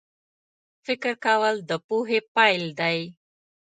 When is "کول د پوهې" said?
1.25-2.19